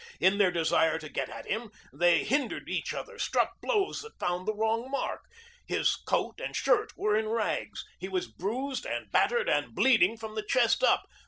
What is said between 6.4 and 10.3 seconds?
and shirt were in rags. He was bruised and battered and bleeding